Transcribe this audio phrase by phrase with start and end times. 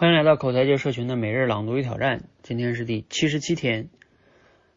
[0.00, 3.90] 欢迎来到口才界社群的每日朗读与挑战，今天是第七十七天。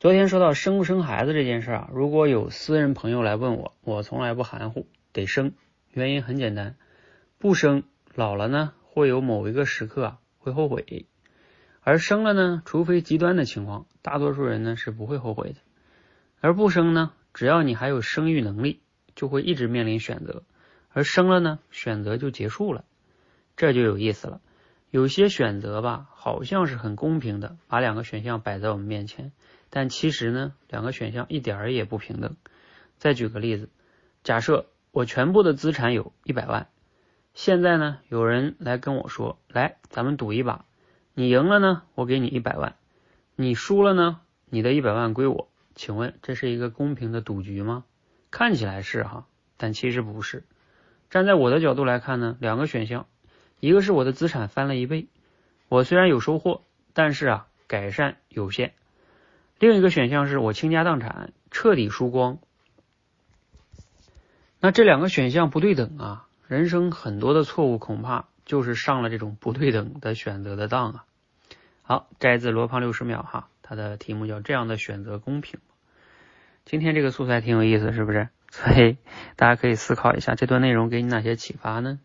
[0.00, 5.52] 昨天说到生不生孩子这件事啊，如果有私人朋友来问我，我从来不含糊，得生。
[5.92, 6.74] 原因很简单，
[7.38, 7.84] 不生
[8.16, 11.06] 老了呢，会有某一个时刻啊会后悔；
[11.80, 15.58] 而生了呢，除非极端的情况，大多数人呢是不会后悔的。
[16.40, 18.80] 而不生呢，只要你还有生育能力，
[19.14, 20.42] 就会一直面临选择；
[20.88, 22.84] 而生了呢，选择就结束了，
[23.56, 24.40] 这就有意思了。
[24.94, 29.32] 有些选择吧，好像是很公平的，把两个选项摆在我们面前，
[29.68, 32.36] 但其实呢，两个选项一点儿也不平等。
[32.96, 33.70] 再举个例子，
[34.22, 36.68] 假设我全部的资产有一百万，
[37.34, 40.64] 现在呢，有人来跟我说，来，咱们赌一把，
[41.12, 42.74] 你赢了呢，我给你一百万；
[43.34, 45.48] 你输了呢，你的一百万归我。
[45.74, 47.82] 请问这是一个公平的赌局吗？
[48.30, 49.26] 看起来是哈，
[49.56, 50.44] 但其实不是。
[51.10, 53.08] 站在我的角度来看呢，两个选项。
[53.60, 55.06] 一个是我的资产翻了一倍，
[55.68, 56.62] 我虽然有收获，
[56.92, 58.74] 但是啊改善有限。
[59.58, 62.38] 另一个选项是我倾家荡产，彻底输光。
[64.60, 71.04] 那这两个选项不对等啊，人生很多的错误恐怕就是上了这种不对等的选择的当啊。
[71.82, 75.60] 好，摘自罗胖六十秒哈，它的题目叫这样的选择公平
[76.64, 78.28] 今天这个素材挺有意思，是不是？
[78.50, 78.96] 所以
[79.36, 82.00] 大家可以思考一下，这段内容给你哪些启发呢？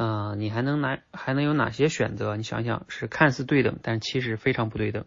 [0.00, 2.34] 啊，你还能拿还能有哪些选择？
[2.34, 5.04] 你想想，是看似对等，但其实非常不对等。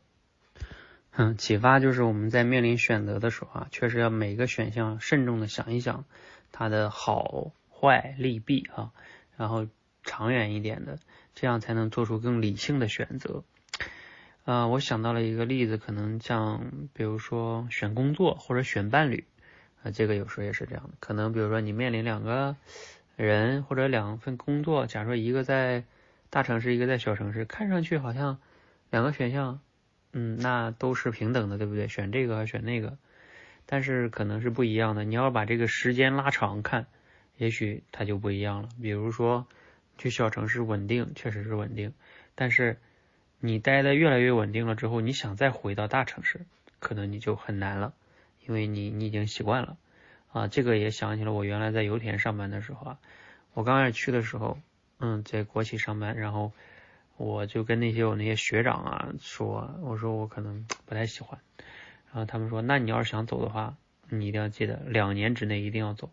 [1.14, 6.06] 嗯，启发就是我们在面临选择的时候啊，确实要每个选项慎重的想一想
[6.52, 8.92] 它的好坏利弊啊，
[9.36, 9.66] 然后
[10.04, 11.00] 长远一点的，
[11.34, 13.44] 这样才能做出更理性的选择。
[14.46, 19.26] 啊，我想到了一个例子，可能像比如说选工作或者选伴侣
[19.82, 20.92] 啊，这个有时候也是这样的。
[21.00, 22.56] 可能比如说你面临两个。
[23.16, 25.84] 人或者两份工作，假如说一个在
[26.30, 28.40] 大城市，一个在小城市，看上去好像
[28.90, 29.60] 两个选项，
[30.12, 31.88] 嗯，那都是平等的，对不对？
[31.88, 32.98] 选这个还选那个？
[33.66, 35.04] 但是可能是不一样的。
[35.04, 36.88] 你要把这个时间拉长看，
[37.38, 38.70] 也许它就不一样了。
[38.82, 39.48] 比如说
[39.98, 41.94] 去小城市稳定，确实是稳定，
[42.36, 42.78] 但是
[43.40, 46.42] 你待的越来越稳定了之后，你想再回到大城市，
[46.80, 47.94] 可能你就很难了，
[48.48, 49.78] 因为你你已经习惯了。
[50.34, 52.98] 啊，这个也想起了我原来在油田上班的时候啊，
[53.54, 54.58] 我刚开始去的时候，
[54.98, 56.52] 嗯，在国企上班，然后
[57.18, 61.40] 我就跟那些我那些学长啊说，我说我可能不太喜欢，
[62.12, 63.76] 然后他们说，那你要是想走的话，
[64.10, 66.10] 你一定要记得两年之内一定要走。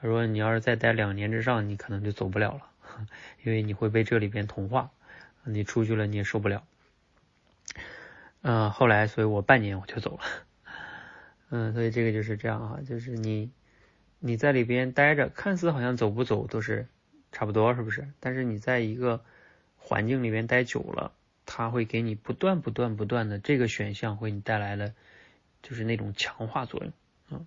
[0.00, 3.06] 他说你要是再待两年之上，你可能就走不了了，
[3.44, 4.90] 因为你会被这里边同化，
[5.44, 6.64] 你出去了你也受不了。
[8.40, 10.24] 嗯，后来所以我半年我就走了。
[11.54, 13.50] 嗯，所以这个就是这样啊，就是你
[14.20, 16.86] 你在里边待着，看似好像走不走都是
[17.30, 18.08] 差不多，是不是？
[18.20, 19.22] 但是你在一个
[19.76, 21.12] 环境里边待久了，
[21.44, 24.94] 它会给你不断不断不断的这个选项，为你带来了
[25.62, 27.44] 就是那种强化作用啊。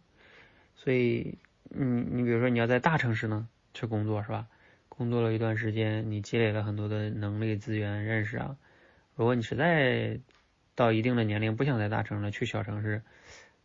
[0.76, 4.46] 所以你你比如说你要在大城市呢去工作是吧？
[4.88, 8.56] 工作了一段时间，你积累了很多的能力、资源、认识啊。
[9.16, 10.20] 如果你实在
[10.76, 13.02] 到一定的年龄不想在大城市，去小城市。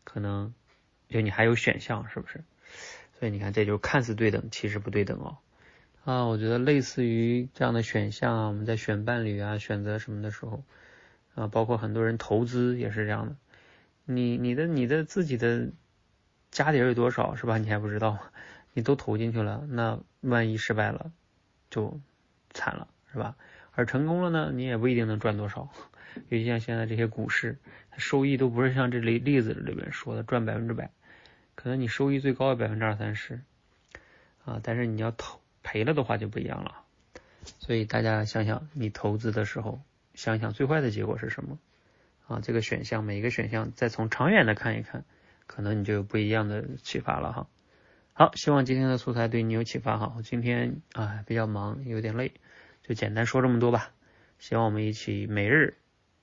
[0.05, 0.55] 可能
[1.09, 2.43] 就你还有选项，是不是？
[3.19, 5.39] 所以你看，这就看似对等，其实不对等哦。
[6.05, 10.65] 啊，我觉得类似于这样的选项啊，我们在选伴侣啊、选择什么的时候
[11.35, 13.37] 啊，包括很多人投资也是这样的。
[14.07, 15.69] 你、你的、你的自己的
[16.51, 17.59] 家底有多少是吧？
[17.59, 18.19] 你还不知道，
[18.73, 21.13] 你都投进去了，那万一失败了
[21.69, 22.01] 就
[22.53, 23.37] 惨了，是吧？
[23.73, 25.69] 而成功了呢，你也不一定能赚多少。
[26.29, 27.59] 尤其像现在这些股市，
[27.97, 30.91] 收益都不是像这例例子里边说的赚百分之百，
[31.55, 33.41] 可能你收益最高的百分之二三十
[34.45, 36.83] 啊，但是你要投赔了的话就不一样了。
[37.59, 39.81] 所以大家想想，你投资的时候，
[40.15, 41.59] 想想最坏的结果是什么
[42.27, 42.41] 啊？
[42.43, 45.05] 这个选项每一个选项再从长远的看一看，
[45.47, 47.49] 可能你就有不一样的启发了哈。
[48.13, 50.13] 好，希望今天的素材对你有启发哈。
[50.17, 52.33] 我今天啊比较忙，有点累，
[52.83, 53.91] 就简单说这么多吧。
[54.39, 55.75] 希望我们一起每日。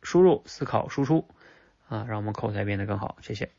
[0.02, 1.28] 输入、思考、输出，
[1.88, 3.18] 啊，让我们口才变得更好。
[3.22, 3.52] 谢谢。